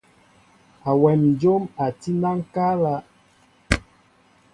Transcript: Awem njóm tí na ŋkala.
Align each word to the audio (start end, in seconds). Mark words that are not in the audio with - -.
Awem 0.89 1.21
njóm 1.33 1.63
tí 1.99 2.11
na 2.21 2.29
ŋkala. 2.39 2.95